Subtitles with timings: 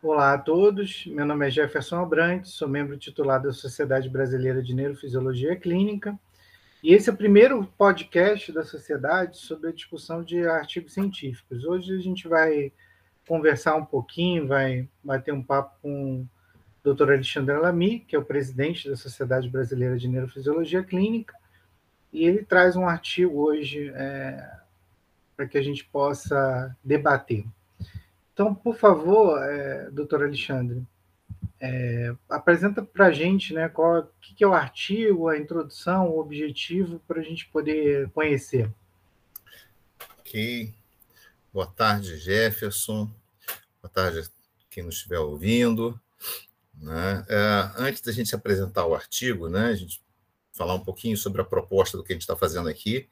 [0.00, 4.72] Olá a todos, meu nome é Jefferson Abrantes, sou membro titular da Sociedade Brasileira de
[4.72, 6.16] Neurofisiologia Clínica,
[6.84, 11.64] e esse é o primeiro podcast da sociedade sobre a discussão de artigos científicos.
[11.64, 12.72] Hoje a gente vai
[13.26, 16.24] conversar um pouquinho, vai bater um papo com
[16.84, 17.14] o Dr.
[17.14, 21.34] Alexandre Lamy, que é o presidente da Sociedade Brasileira de Neurofisiologia Clínica,
[22.12, 24.48] e ele traz um artigo hoje é,
[25.36, 27.44] para que a gente possa debater.
[28.38, 30.86] Então, por favor, é, doutor Alexandre,
[31.60, 36.20] é, apresenta para a gente né, qual, o que é o artigo, a introdução, o
[36.20, 38.72] objetivo, para a gente poder conhecer.
[40.20, 40.72] Ok.
[41.52, 43.10] Boa tarde, Jefferson.
[43.82, 44.30] Boa tarde
[44.70, 46.00] quem nos estiver ouvindo.
[46.80, 47.26] Né?
[47.28, 50.00] É, antes da gente apresentar o artigo, né, a gente
[50.52, 53.08] falar um pouquinho sobre a proposta do que a gente está fazendo aqui,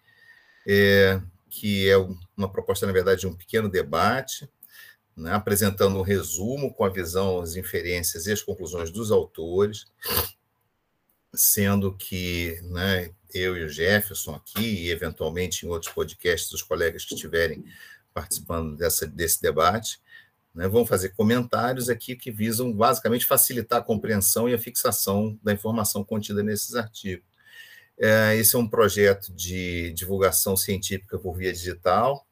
[0.64, 1.20] é,
[1.50, 1.96] que é
[2.36, 4.48] uma proposta, na verdade, de um pequeno debate,
[5.16, 9.86] né, apresentando um resumo com a visão, as inferências e as conclusões dos autores,
[11.34, 17.04] sendo que né, eu e o Jefferson aqui, e eventualmente em outros podcasts, os colegas
[17.04, 17.64] que estiverem
[18.12, 20.00] participando dessa, desse debate,
[20.54, 25.52] né, vão fazer comentários aqui que visam basicamente facilitar a compreensão e a fixação da
[25.52, 27.26] informação contida nesses artigos.
[27.98, 32.26] É, esse é um projeto de divulgação científica por via digital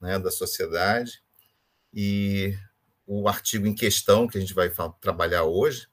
[0.00, 1.22] né, da sociedade,
[1.92, 2.56] e
[3.06, 4.70] o artigo em questão que a gente vai
[5.00, 5.88] trabalhar hoje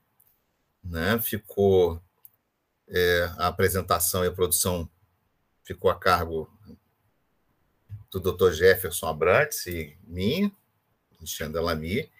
[0.83, 2.01] né, ficou
[2.87, 4.89] é, a apresentação e a produção
[5.63, 6.49] ficou a cargo
[8.11, 8.51] do Dr.
[8.51, 10.51] Jefferson Abrantes e minha,
[11.17, 12.11] Alexandre Lamy.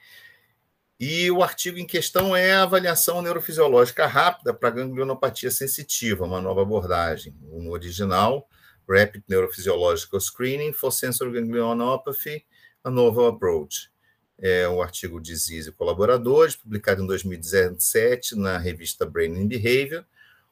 [0.99, 6.61] E o artigo em questão é a avaliação neurofisiológica rápida para ganglionopatia sensitiva, uma nova
[6.61, 7.35] abordagem.
[7.41, 8.47] No original,
[8.89, 12.45] Rapid Neurophysiological Screening for Sensory Ganglionopathy,
[12.83, 13.89] a Novel Approach.
[14.37, 20.05] É um artigo de Ziz e colaboradores, publicado em 2017 na revista Brain and Behavior.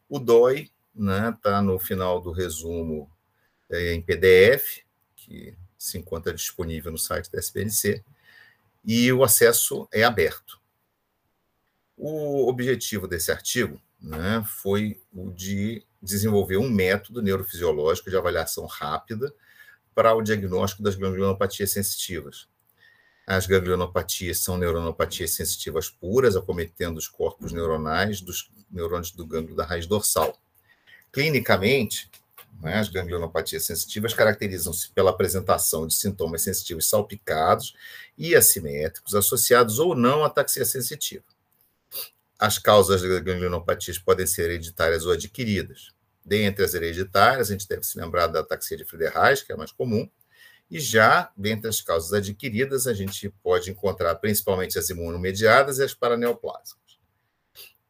[0.07, 3.11] O DOI está né, tá no final do resumo
[3.69, 4.83] é, em PDF,
[5.15, 8.03] que se encontra disponível no site da SPNC
[8.85, 10.59] e o acesso é aberto.
[11.97, 19.33] O objetivo desse artigo né, foi o de desenvolver um método neurofisiológico de avaliação rápida
[19.93, 22.47] para o diagnóstico das ganglionopatias sensitivas.
[23.27, 29.65] As ganglionopatias são neuronopatias sensitivas puras, acometendo os corpos neuronais dos neurônios do gânglio da
[29.65, 30.37] raiz dorsal.
[31.11, 32.09] Clinicamente,
[32.61, 32.77] né?
[32.77, 37.73] As ganglionopatias sensitivas caracterizam-se pela apresentação de sintomas sensitivos salpicados
[38.17, 41.23] e assimétricos, associados ou não à ataxia sensitiva.
[42.37, 45.91] As causas das ganglionopatias podem ser hereditárias ou adquiridas.
[46.23, 49.57] Dentre as hereditárias, a gente deve se lembrar da ataxia de Friedreich, que é a
[49.57, 50.09] mais comum,
[50.69, 55.93] e já, dentre as causas adquiridas, a gente pode encontrar principalmente as imunomediadas e as
[55.93, 56.99] paraneoplásicas.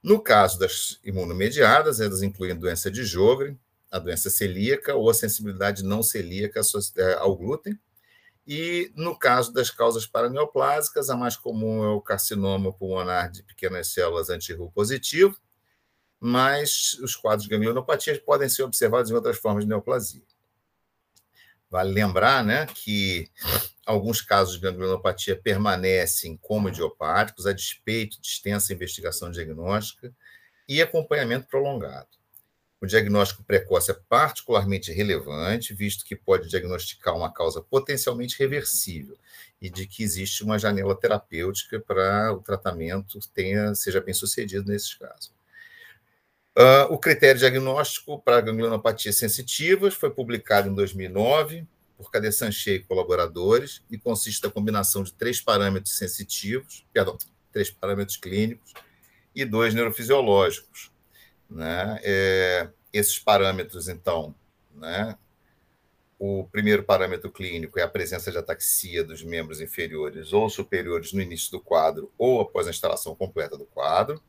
[0.02, 3.56] No caso das imunomediadas, elas incluem doença de Jogren,
[3.92, 6.62] a doença celíaca ou a sensibilidade não celíaca
[6.98, 7.78] é, ao glúten.
[8.48, 13.94] E no caso das causas paraneoplásicas, a mais comum é o carcinoma pulmonar de pequenas
[13.94, 15.38] células anti-RU positivo,
[16.24, 20.22] mas os quadros de ganglionopatias podem ser observados em outras formas de neoplasia.
[21.68, 23.28] Vale lembrar né, que
[23.84, 30.14] alguns casos de ganglionopatia permanecem como idiopáticos, a despeito de extensa investigação diagnóstica
[30.70, 32.10] e acompanhamento prolongado.
[32.80, 39.18] O diagnóstico precoce é particularmente relevante, visto que pode diagnosticar uma causa potencialmente reversível
[39.60, 44.94] e de que existe uma janela terapêutica para o tratamento tenha, seja bem sucedido nesses
[44.94, 45.41] casos.
[46.58, 51.66] Uh, o critério diagnóstico para ganglionopatias sensitivas foi publicado em 2009
[51.98, 57.18] por Cadê Sanchez e colaboradores e consiste da combinação de três parâmetros sensitivos, perdão,
[57.54, 58.74] três parâmetros clínicos
[59.34, 60.92] e dois neurofisiológicos,
[61.50, 62.00] né?
[62.04, 64.36] É, esses parâmetros, então,
[64.76, 65.16] né?
[66.24, 71.20] o primeiro parâmetro clínico é a presença de ataxia dos membros inferiores ou superiores no
[71.20, 74.22] início do quadro ou após a instalação completa do quadro.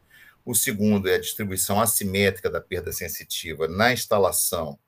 [0.45, 4.79] O segundo é a distribuição assimétrica da perda sensitiva na instalação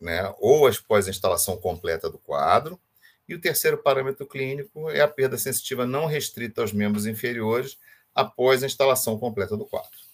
[0.00, 2.80] né, ou após a instalação completa do quadro.
[3.28, 7.78] E o terceiro parâmetro clínico é a perda sensitiva não restrita aos membros inferiores
[8.14, 10.06] após a instalação completa do quadro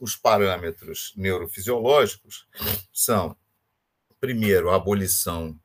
[0.00, 2.46] os parâmetros neurofisiológicos
[2.92, 3.36] são,
[4.18, 5.56] primeiro, a abolição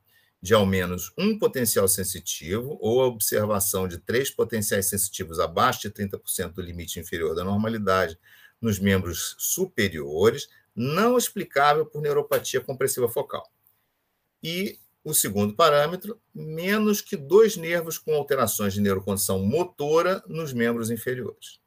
[0.46, 5.90] de ao menos um potencial sensitivo ou a observação de três potenciais sensitivos abaixo de
[5.90, 8.16] 30% do limite inferior da normalidade
[8.62, 13.52] nos membros superiores, não explicável por neuropatia compressiva focal.
[14.44, 20.92] E o segundo parâmetro, menos que dois nervos com alterações de neurocondição motora nos membros
[20.92, 21.60] inferiores.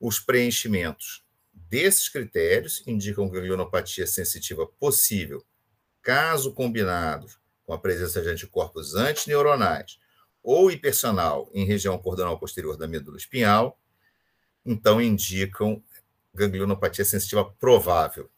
[0.00, 1.22] Os preenchimentos
[1.52, 5.44] desses critérios indicam ganglionopatia sensitiva possível,
[6.00, 10.00] caso combinados com a presença de anticorpos antineuronais
[10.42, 13.78] ou hipersanal em região cordonal posterior da medula espinhal,
[14.64, 15.82] então indicam
[16.34, 18.30] ganglionopatia sensitiva provável.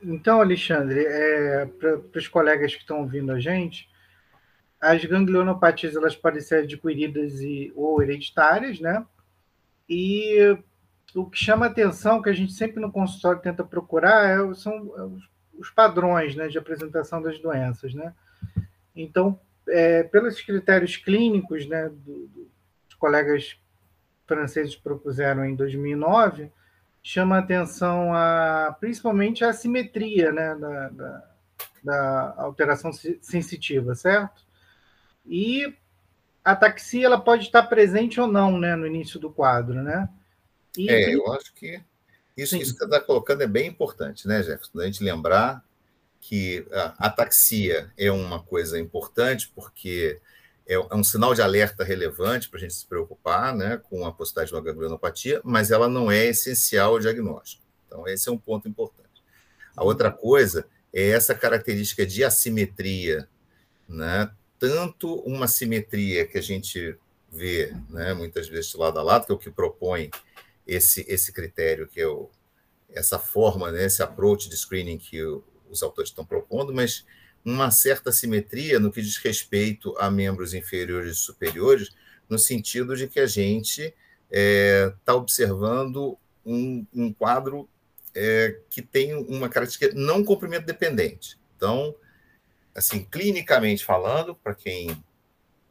[0.00, 3.90] Então, Alexandre, é, para os colegas que estão ouvindo a gente,
[4.80, 9.04] as ganglionopatias elas podem ser adquiridas e, ou hereditárias, né?
[9.88, 10.56] E
[11.12, 15.37] o que chama atenção, que a gente sempre no consultório tenta procurar, é, são é
[15.58, 18.14] os padrões né, de apresentação das doenças, né?
[18.94, 19.38] Então,
[19.68, 22.50] é, pelos critérios clínicos, né, do, do,
[22.88, 23.58] os colegas
[24.26, 26.50] franceses propuseram em 2009,
[27.02, 31.30] chama atenção a, principalmente a simetria né, da, da,
[31.82, 34.42] da alteração sensitiva, certo?
[35.26, 35.74] E
[36.44, 40.08] a taxia ela pode estar presente ou não né, no início do quadro, né?
[40.76, 41.80] E, é, eu acho que
[42.42, 44.80] isso, que você está colocando é bem importante, né, Jefferson?
[44.80, 45.64] A gente lembrar
[46.20, 50.20] que a ataxia é uma coisa importante, porque
[50.66, 54.12] é, é um sinal de alerta relevante para a gente se preocupar né, com a
[54.12, 57.62] possibilidade de uma ganglionopatia, mas ela não é essencial ao diagnóstico.
[57.86, 59.22] Então, esse é um ponto importante.
[59.76, 63.28] A outra coisa é essa característica de assimetria,
[63.88, 64.30] né?
[64.58, 66.96] tanto uma simetria que a gente
[67.30, 70.10] vê né, muitas vezes de lado a lado, que é o que propõe
[70.68, 72.28] esse, esse critério, que o,
[72.90, 75.20] essa forma, né, esse approach de screening que
[75.70, 77.06] os autores estão propondo, mas
[77.44, 81.90] uma certa simetria no que diz respeito a membros inferiores e superiores,
[82.28, 83.94] no sentido de que a gente está
[84.30, 87.66] é, tá observando um, um quadro
[88.14, 91.38] é, que tem uma característica não comprimento dependente.
[91.56, 91.94] Então,
[92.74, 95.02] assim, clinicamente falando, para quem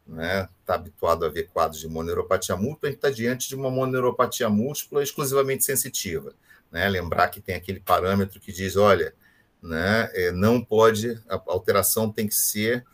[0.07, 3.69] né, tá habituado a ver quadros de moneuropatia múltipla, a gente está diante de uma
[3.69, 6.33] moneuropatia múltipla exclusivamente sensitiva.
[6.71, 6.87] Né?
[6.87, 9.13] Lembrar que tem aquele parâmetro que diz, olha,
[9.61, 10.09] né?
[10.13, 12.85] É, não pode, a alteração tem que ser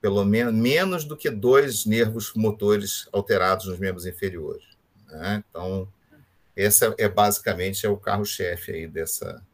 [0.00, 4.64] pelo menos menos do que dois nervos motores alterados nos membros inferiores.
[5.08, 5.42] Né?
[5.48, 5.88] Então,
[6.54, 9.44] esse é basicamente é o carro-chefe aí dessa,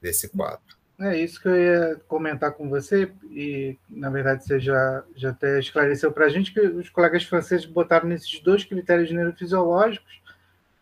[0.00, 0.77] desse quadro.
[1.00, 5.60] É isso que eu ia comentar com você, e na verdade você já, já até
[5.60, 10.20] esclareceu para a gente que os colegas franceses botaram nesses dois critérios neurofisiológicos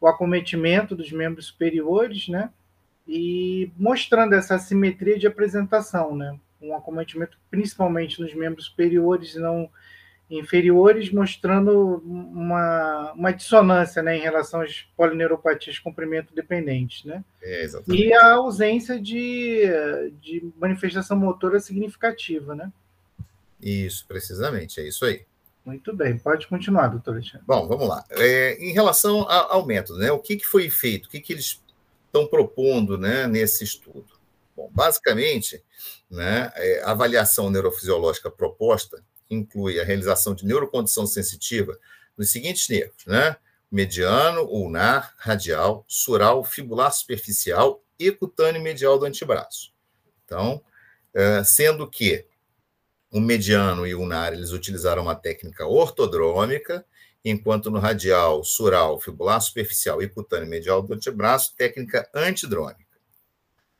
[0.01, 2.51] o acometimento dos membros superiores, né?
[3.07, 6.37] e mostrando essa simetria de apresentação, né?
[6.61, 9.71] Um acometimento principalmente nos membros superiores não
[10.29, 17.05] inferiores, mostrando uma, uma dissonância né, em relação às polineuropatias comprimento dependentes.
[17.05, 17.25] Né?
[17.43, 19.63] É, e a ausência de,
[20.21, 22.55] de manifestação motora significativa.
[22.55, 22.73] Né?
[23.61, 25.25] Isso, precisamente, é isso aí.
[25.65, 27.45] Muito bem, pode continuar, doutor Alexandre.
[27.45, 28.05] Bom, vamos lá.
[28.11, 31.07] É, em relação ao método, né, o que, que foi feito?
[31.07, 31.61] O que, que eles
[32.07, 34.07] estão propondo né, nesse estudo?
[34.57, 35.63] Bom, basicamente,
[36.09, 41.79] né, é, a avaliação neurofisiológica proposta inclui a realização de neurocondição sensitiva
[42.17, 43.37] nos seguintes nervos, né?
[43.71, 49.73] Mediano, ulnar, radial, sural, fibular superficial e cutâneo medial do antebraço.
[50.25, 50.63] Então,
[51.13, 52.27] é, sendo que
[53.11, 56.85] o mediano e o ulnar eles utilizaram uma técnica ortodrômica
[57.25, 62.87] enquanto no radial, sural, fibular superficial e cutâneo medial do antebraço, técnica antidrômica.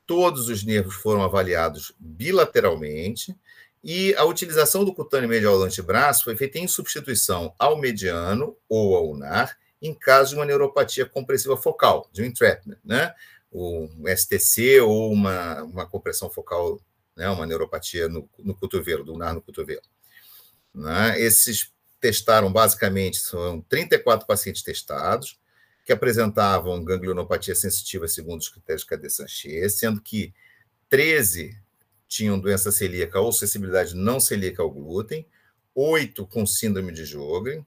[0.05, 3.37] Todos os nervos foram avaliados bilateralmente
[3.83, 8.95] e a utilização do cutâneo medial do antebraço foi feita em substituição ao mediano ou
[8.95, 13.13] ao ulnar em caso de uma neuropatia compressiva focal, de um entrapment, né?
[13.51, 16.81] um STC ou uma, uma compressão focal,
[17.15, 17.29] né?
[17.29, 19.83] uma neuropatia no, no cotovelo, do ulnar no cotovelo.
[20.73, 21.19] Né?
[21.19, 25.39] Esses testaram basicamente, são 34 pacientes testados,
[25.85, 30.33] que apresentavam ganglionopatia sensitiva segundo os critérios de Cadet-Sanchez, sendo que
[30.89, 31.57] 13
[32.07, 35.25] tinham doença celíaca ou sensibilidade não celíaca ao glúten,
[35.75, 37.65] 8 com síndrome de Jogren,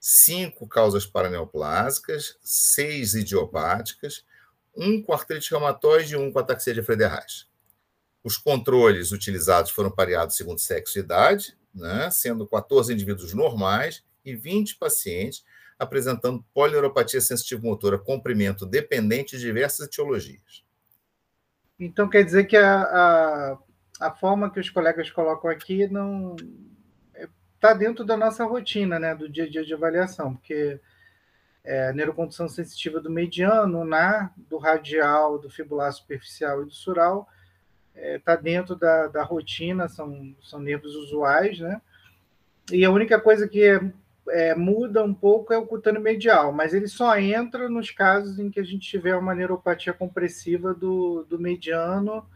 [0.00, 4.24] 5 causas paraneoplásicas, 6 idiopáticas,
[4.76, 7.46] 1 com artrite reumatoide e 1 com ataxia de Frederich.
[8.22, 14.34] Os controles utilizados foram pareados segundo sexo e idade, né, sendo 14 indivíduos normais e
[14.34, 15.44] 20 pacientes
[15.78, 20.64] apresentando polineuropatia sensitiva motora, comprimento dependente de diversas etiologias.
[21.78, 23.58] Então, quer dizer que a, a,
[24.00, 26.36] a forma que os colegas colocam aqui não
[27.54, 30.80] está é, dentro da nossa rotina, né, do dia a dia de avaliação, porque
[31.64, 37.28] é, neurocondução sensitiva do mediano, na, do radial, do fibular superficial e do sural,
[37.94, 41.80] está é, dentro da, da rotina, são, são nervos usuais, né?
[42.70, 43.80] E a única coisa que é,
[44.28, 48.50] é, muda um pouco é o cutâneo medial, mas ele só entra nos casos em
[48.50, 52.26] que a gente tiver uma neuropatia compressiva do, do mediano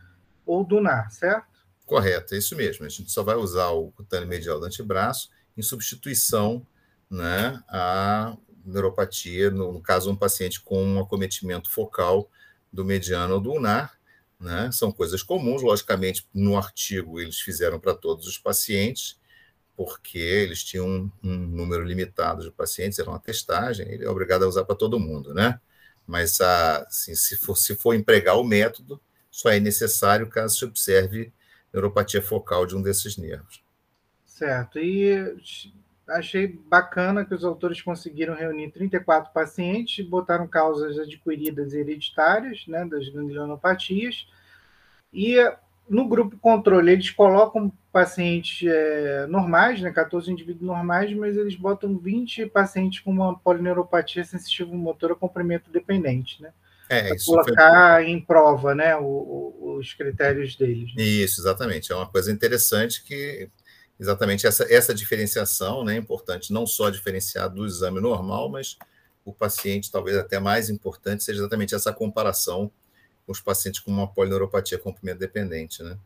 [0.44, 1.51] ou do NAR, certo?
[1.92, 2.86] Correto, é isso mesmo.
[2.86, 6.66] A gente só vai usar o cutâneo medial do antebraço em substituição
[7.10, 8.34] né, à
[8.64, 12.30] neuropatia, no, no caso, um paciente com um acometimento focal
[12.72, 14.00] do mediano ou do ulnar,
[14.40, 14.72] né?
[14.72, 19.20] São coisas comuns, logicamente, no artigo eles fizeram para todos os pacientes,
[19.76, 24.44] porque eles tinham um, um, número limitado de pacientes, era uma testagem, ele é obrigado
[24.44, 25.60] a usar para todo mundo, né?
[26.06, 28.98] Mas assim, se, for, se for empregar o método,
[29.30, 31.30] só é necessário caso se observe
[31.72, 33.62] neuropatia focal de um desses nervos.
[34.26, 34.78] Certo.
[34.78, 35.36] E
[36.08, 43.08] achei bacana que os autores conseguiram reunir 34 pacientes, botaram causas adquiridas hereditárias, né, das
[43.08, 44.26] ganglionopatias,
[45.12, 45.36] e
[45.88, 51.96] no grupo controle eles colocam pacientes é, normais, né, 14 indivíduos normais, mas eles botam
[51.96, 56.52] 20 pacientes com uma polineuropatia sensitiva motora comprimento dependente, né?
[56.92, 58.10] É, colocar foi...
[58.10, 60.94] em prova né, o, o, os critérios deles.
[60.94, 61.02] Né?
[61.02, 61.90] Isso, exatamente.
[61.90, 63.48] É uma coisa interessante que
[63.98, 68.76] exatamente essa, essa diferenciação né, é importante, não só diferenciar do exame normal, mas
[69.24, 72.70] o paciente, talvez até mais importante, seja exatamente essa comparação
[73.24, 75.82] com os pacientes com uma polineuropatia comprimento dependente.
[75.82, 75.96] Né?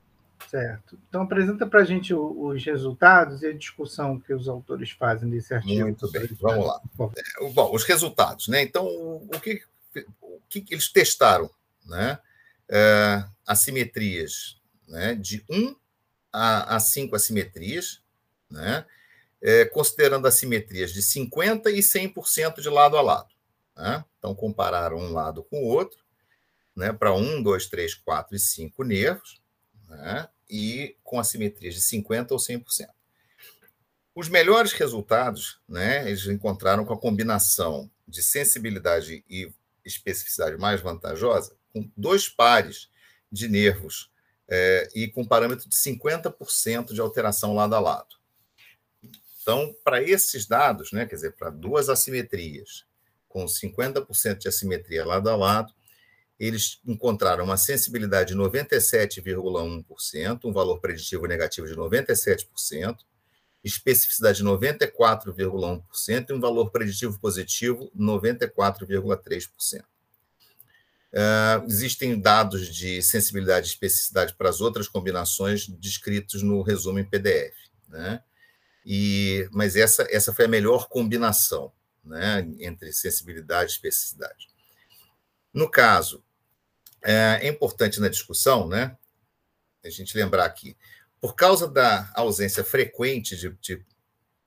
[0.49, 0.99] Certo.
[1.09, 5.55] Então, apresenta para a gente os resultados e a discussão que os autores fazem desse
[5.55, 5.83] artigo.
[5.83, 6.81] Muito bem, vamos lá.
[6.95, 8.49] Bom, é, bom os resultados.
[8.49, 8.63] Né?
[8.63, 9.63] Então, o que
[10.21, 11.51] o que, eles testaram?
[11.85, 12.19] Né?
[12.69, 15.15] É, assimetrias né?
[15.15, 15.77] de 1
[16.33, 18.03] a, a 5 assimetrias,
[18.51, 18.85] né?
[19.41, 23.29] É, considerando assimetrias de 50% e 100% de lado a lado.
[23.77, 24.05] Né?
[24.19, 25.99] Então, compararam um lado com o outro,
[26.75, 26.93] né?
[26.93, 29.41] para 1, 2, 3, 4 e 5 nervos,
[29.89, 30.29] né?
[30.49, 32.89] e com assimetrias de 50% ou 100%.
[34.15, 39.53] Os melhores resultados, né, eles encontraram com a combinação de sensibilidade e
[39.87, 42.89] especificidade mais vantajosa com dois pares
[43.31, 44.11] de nervos
[44.49, 48.17] é, e com parâmetro de 50% de alteração lado a lado.
[49.43, 52.85] Então, para esses dados, né, quer dizer, para duas assimetrias
[53.29, 55.73] com 50% de assimetria lado a lado,
[56.39, 62.99] eles encontraram uma sensibilidade de 97,1%, um valor preditivo negativo de 97%,
[63.67, 69.83] especificidade de 94,1% e um valor preditivo positivo 94,3%.
[71.13, 77.05] Uh, existem dados de sensibilidade e especificidade para as outras combinações descritos no resumo em
[77.05, 77.55] PDF,
[77.89, 78.23] né?
[78.85, 81.73] E, mas essa, essa foi a melhor combinação
[82.05, 84.49] né, entre sensibilidade e especificidade.
[85.53, 86.23] No caso,
[87.03, 88.97] é, é importante na discussão né,
[89.85, 90.77] a gente lembrar aqui
[91.21, 93.85] por causa da ausência frequente de, de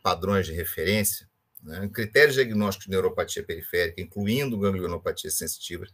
[0.02, 1.30] padrões de referência,
[1.62, 5.86] né, critérios diagnósticos de neuropatia periférica, incluindo ganglionopatia sensitiva,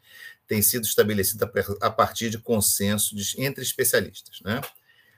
[0.48, 1.48] têm sido estabelecidos
[1.82, 4.62] a partir de consenso de, entre especialistas, né,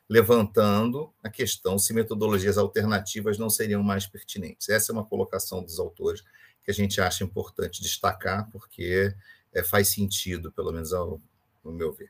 [0.08, 4.70] levantando a questão se metodologias alternativas não seriam mais pertinentes.
[4.70, 6.24] Essa é uma colocação dos autores
[6.64, 9.14] que a gente acha importante destacar, porque
[9.54, 11.22] é, faz sentido, pelo menos ao,
[11.64, 12.10] ao meu ver.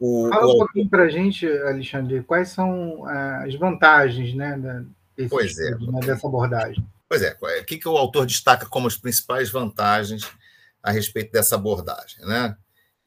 [0.00, 4.84] O, Fala um pouquinho para a gente, Alexandre, quais são ah, as vantagens né,
[5.16, 5.70] desse pois é.
[5.70, 5.76] é.
[5.76, 6.86] né, dessa abordagem?
[7.08, 10.28] Pois é, o que, que o autor destaca como as principais vantagens
[10.82, 12.24] a respeito dessa abordagem?
[12.24, 12.56] Né?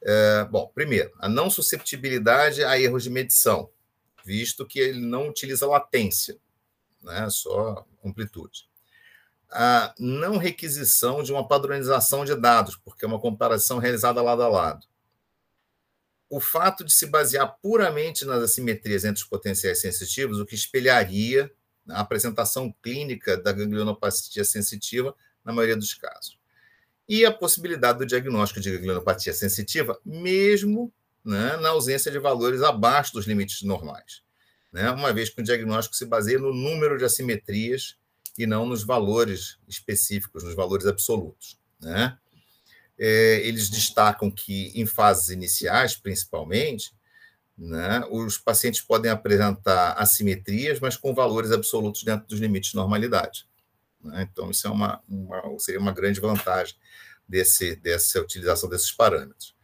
[0.02, 3.68] É, bom, primeiro, a não susceptibilidade a erros de medição,
[4.24, 6.38] visto que ele não utiliza latência,
[7.02, 8.68] né, só amplitude.
[9.50, 14.48] A não requisição de uma padronização de dados, porque é uma comparação realizada lado a
[14.48, 14.89] lado
[16.30, 21.50] o fato de se basear puramente nas assimetrias entre os potenciais sensitivos, o que espelharia
[21.88, 25.12] a apresentação clínica da ganglionopatia sensitiva
[25.44, 26.38] na maioria dos casos.
[27.08, 30.92] E a possibilidade do diagnóstico de ganglionopatia sensitiva, mesmo
[31.24, 34.22] né, na ausência de valores abaixo dos limites normais,
[34.72, 37.96] né, uma vez que o diagnóstico se baseia no número de assimetrias
[38.38, 41.58] e não nos valores específicos, nos valores absolutos.
[41.80, 42.16] Né?
[43.00, 46.92] É, eles destacam que, em fases iniciais, principalmente,
[47.56, 53.46] né, os pacientes podem apresentar assimetrias, mas com valores absolutos dentro dos limites de normalidade.
[54.02, 54.28] Né?
[54.30, 56.74] Então, isso é uma, uma, seria uma grande vantagem
[57.26, 59.54] desse, dessa utilização desses parâmetros.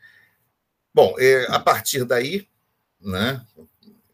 [0.94, 2.48] Bom, é, a partir daí,
[2.98, 3.44] né,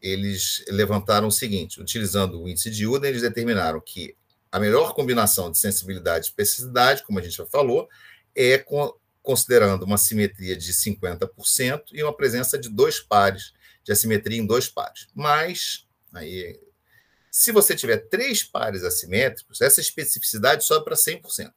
[0.01, 4.17] eles levantaram o seguinte: utilizando o índice de Uden, eles determinaram que
[4.51, 7.89] a melhor combinação de sensibilidade e especificidade, como a gente já falou,
[8.35, 13.53] é com considerando uma simetria de 50% e uma presença de dois pares
[13.85, 15.09] de assimetria em dois pares.
[15.15, 16.61] Mas, aí,
[17.31, 21.53] se você tiver três pares assimétricos, essa especificidade sobe para 100%.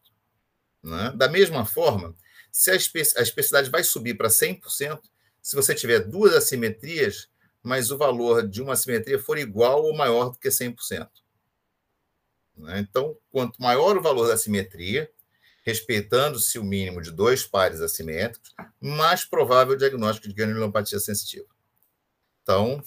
[0.83, 1.13] Né?
[1.15, 2.15] Da mesma forma,
[2.51, 5.01] se a, espe a especificidade vai subir para 100%,
[5.41, 7.27] se você tiver duas assimetrias,
[7.61, 11.09] mas o valor de uma assimetria for igual ou maior do que 100%.
[12.57, 12.79] Né?
[12.79, 15.11] Então, quanto maior o valor da assimetria,
[15.65, 21.47] respeitando-se o mínimo de dois pares assimétricos, mais provável diagnóstico de granulopatia sensitiva.
[22.43, 22.83] Então,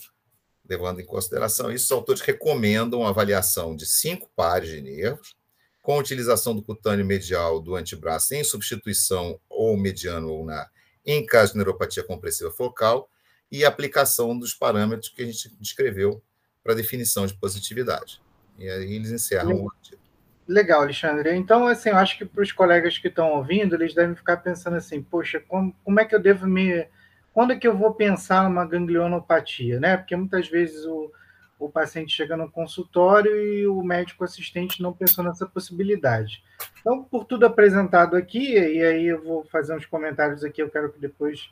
[0.68, 5.37] levando em consideração isso, os autores recomendam a avaliação de cinco pares de nervos,
[5.82, 10.68] com utilização do cutâneo medial do antebraço em substituição ou mediano ou na
[11.04, 13.11] em caso de neuropatia compressiva focal
[13.50, 16.23] e aplicação dos parâmetros que a gente descreveu
[16.62, 18.20] para definição de positividade.
[18.58, 20.07] E aí eles encerram o artigo.
[20.49, 21.35] Legal, Alexandre.
[21.35, 24.76] Então, assim, eu acho que para os colegas que estão ouvindo, eles devem ficar pensando
[24.76, 26.88] assim, poxa, como, como é que eu devo me...
[27.35, 29.99] Quando é que eu vou pensar numa ganglionopatia, né?
[29.99, 31.12] Porque muitas vezes o,
[31.59, 36.43] o paciente chega no consultório e o médico assistente não pensou nessa possibilidade.
[36.81, 40.90] Então, por tudo apresentado aqui, e aí eu vou fazer uns comentários aqui, eu quero
[40.90, 41.50] que depois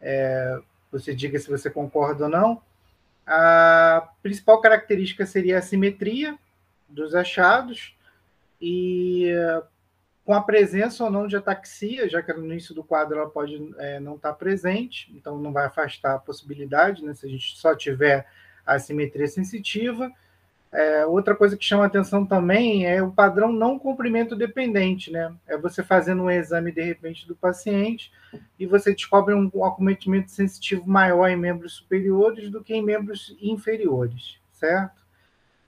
[0.00, 0.60] é,
[0.92, 2.62] você diga se você concorda ou não.
[3.26, 6.38] A principal característica seria a simetria
[6.88, 7.97] dos achados,
[8.60, 9.32] e
[10.28, 13.74] com a presença ou não de ataxia, já que no início do quadro ela pode
[13.78, 17.74] é, não estar presente, então não vai afastar a possibilidade, né, se a gente só
[17.74, 18.26] tiver
[18.66, 20.12] a simetria sensitiva.
[20.70, 25.34] É, outra coisa que chama atenção também é o padrão não comprimento dependente, né?
[25.46, 28.12] É você fazendo um exame de repente do paciente
[28.58, 34.36] e você descobre um acometimento sensitivo maior em membros superiores do que em membros inferiores,
[34.52, 35.02] certo?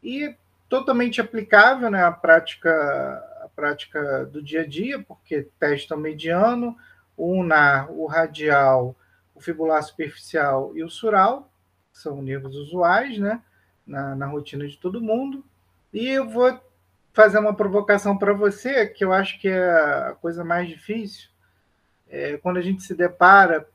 [0.05, 0.35] E
[0.71, 2.71] totalmente aplicável né, à prática,
[3.43, 6.77] à prática do dia a dia, porque testa o mediano,
[7.17, 8.95] o unar, o radial,
[9.35, 11.53] o fibular superficial e o sural,
[11.93, 13.43] são nervos usuais, né,
[13.85, 15.45] na, na rotina de todo mundo.
[15.93, 16.59] E eu vou
[17.13, 21.29] fazer uma provocação para você, que eu acho que é a coisa mais difícil,
[22.09, 23.69] é quando a gente se depara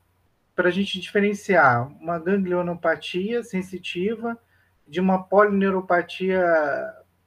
[0.54, 4.38] para a gente diferenciar uma ganglionopatia sensitiva
[4.86, 6.42] de uma polineuropatia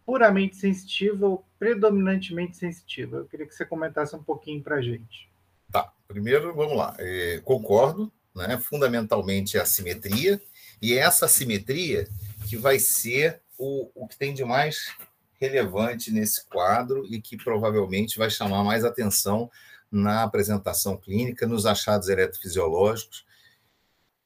[0.05, 3.17] puramente sensitiva ou predominantemente sensitiva?
[3.17, 5.29] Eu queria que você comentasse um pouquinho para a gente.
[5.71, 6.95] Tá, primeiro, vamos lá.
[6.97, 8.57] É, concordo, né?
[8.57, 10.41] fundamentalmente é a simetria,
[10.81, 12.07] e é essa simetria
[12.47, 14.95] que vai ser o, o que tem de mais
[15.39, 19.49] relevante nesse quadro e que provavelmente vai chamar mais atenção
[19.91, 23.25] na apresentação clínica, nos achados eletrofisiológicos,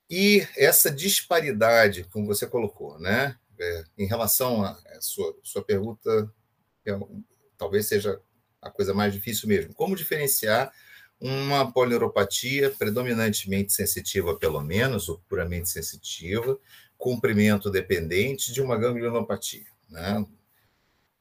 [0.10, 3.38] e essa disparidade, como você colocou, né?
[3.60, 6.32] É, em relação à sua, sua pergunta,
[6.86, 7.00] é,
[7.58, 8.20] talvez seja
[8.62, 9.74] a coisa mais difícil mesmo.
[9.74, 10.72] Como diferenciar
[11.20, 16.60] uma polineuropatia predominantemente sensitiva, pelo menos, ou puramente sensitiva,
[16.98, 19.68] comprimento dependente de uma ganglionopatia?
[19.90, 20.26] Né?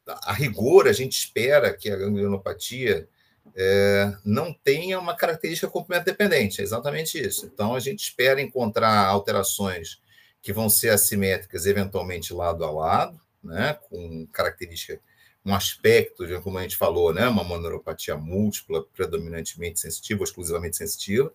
[0.07, 3.09] A rigor, a gente espera que a ganglionopatia
[3.55, 7.47] é, não tenha uma característica complemento dependente, é exatamente isso.
[7.47, 10.01] Então, a gente espera encontrar alterações
[10.41, 15.01] que vão ser assimétricas, eventualmente lado a lado, né, com característica,
[15.45, 21.33] um aspecto, como a gente falou, né, uma monoropatia múltipla, predominantemente sensitiva, ou exclusivamente sensitiva,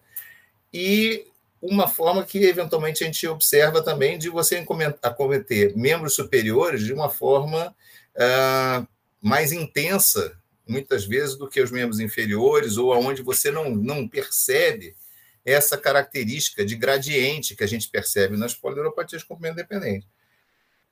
[0.73, 1.27] e
[1.61, 4.63] uma forma que eventualmente a gente observa também de você
[5.01, 7.75] acometer membros superiores de uma forma
[8.15, 8.87] uh,
[9.21, 14.95] mais intensa muitas vezes, do que os membros inferiores, ou aonde você não, não percebe
[15.45, 20.07] essa característica de gradiente que a gente percebe nas polineuropatias complemento dependente.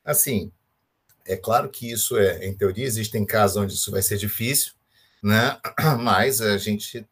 [0.03, 0.51] Assim,
[1.25, 4.73] é claro que isso é, em teoria, existem casos onde isso vai ser difícil,
[5.21, 5.59] né?
[5.99, 7.05] mas a gente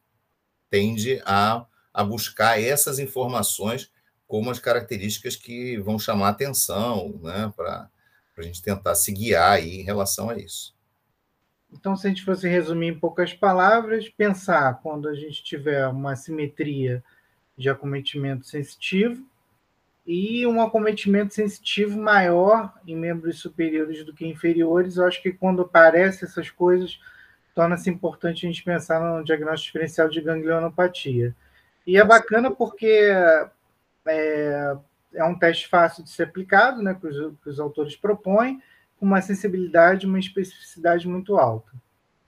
[0.69, 3.91] tende a, a buscar essas informações
[4.28, 7.52] como as características que vão chamar atenção, né?
[7.56, 7.89] para
[8.38, 10.72] a gente tentar se guiar aí em relação a isso.
[11.73, 16.15] Então, se a gente fosse resumir em poucas palavras, pensar quando a gente tiver uma
[16.15, 17.03] simetria
[17.57, 19.25] de acometimento sensitivo
[20.05, 25.63] e um acometimento sensitivo maior em membros superiores do que inferiores, eu acho que quando
[25.63, 26.99] aparecem essas coisas,
[27.55, 31.36] torna-se importante a gente pensar no diagnóstico diferencial de ganglionopatia.
[31.86, 33.12] E é bacana porque
[34.05, 34.77] é,
[35.13, 38.62] é um teste fácil de ser aplicado, né, que os, que os autores propõem,
[39.04, 41.70] uma sensibilidade, uma especificidade muito alta,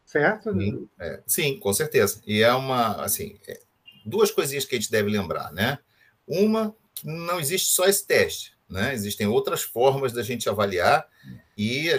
[0.05, 0.51] certo?
[0.51, 2.21] Sim, é, sim, com certeza.
[2.27, 3.61] E é uma, assim, é,
[4.05, 5.79] duas coisinhas que a gente deve lembrar, né?
[6.27, 8.93] Uma, que não existe só esse teste, né?
[8.93, 11.07] Existem outras formas da gente avaliar
[11.57, 11.89] e,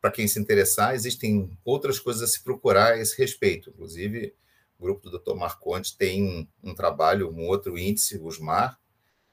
[0.00, 3.70] para quem se interessar, existem outras coisas a se procurar a esse respeito.
[3.70, 4.32] Inclusive,
[4.78, 5.34] o grupo do Dr.
[5.34, 8.78] Marconte tem um, um trabalho, um outro índice, o SMAR,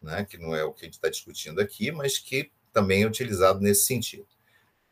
[0.01, 3.07] né, que não é o que a gente está discutindo aqui, mas que também é
[3.07, 4.25] utilizado nesse sentido.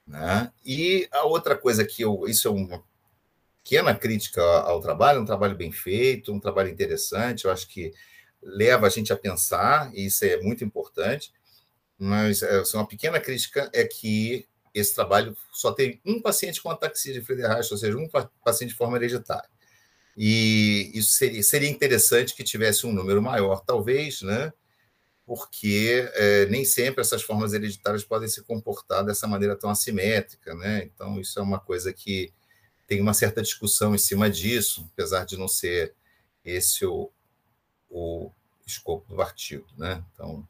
[0.09, 0.51] Né?
[0.65, 2.25] E a outra coisa que eu.
[2.27, 2.83] Isso é uma
[3.63, 7.93] pequena crítica ao trabalho, um trabalho bem feito, um trabalho interessante, eu acho que
[8.41, 11.31] leva a gente a pensar, e isso é muito importante,
[11.99, 17.13] mas é, uma pequena crítica é que esse trabalho só tem um paciente com ataxia
[17.13, 18.09] de Friedreich, ou seja, um
[18.43, 19.49] paciente de forma hereditária.
[20.17, 24.51] E isso seria, seria interessante que tivesse um número maior, talvez, né?
[25.29, 30.55] Porque é, nem sempre essas formas hereditárias podem se comportar dessa maneira tão assimétrica.
[30.55, 30.85] Né?
[30.85, 32.33] Então, isso é uma coisa que
[32.87, 35.93] tem uma certa discussão em cima disso, apesar de não ser
[36.43, 37.11] esse o,
[37.91, 38.31] o
[38.65, 39.67] escopo do artigo.
[39.77, 40.03] Né?
[40.11, 40.47] Então,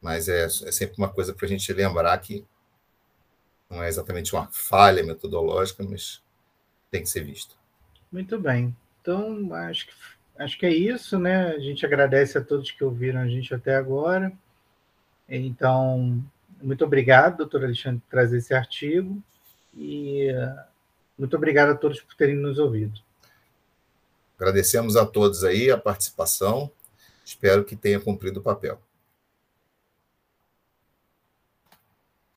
[0.00, 2.46] mas é, é sempre uma coisa para a gente lembrar que
[3.68, 6.22] não é exatamente uma falha metodológica, mas
[6.90, 7.58] tem que ser visto.
[8.10, 8.74] Muito bem.
[9.02, 9.92] Então, acho que,
[10.42, 11.48] acho que é isso, né?
[11.48, 14.32] A gente agradece a todos que ouviram a gente até agora.
[15.28, 16.22] Então,
[16.60, 19.22] muito obrigado, doutor Alexandre, por trazer esse artigo.
[19.74, 20.28] E
[21.18, 23.00] muito obrigado a todos por terem nos ouvido.
[24.38, 26.70] Agradecemos a todos aí a participação.
[27.24, 28.80] Espero que tenha cumprido o papel.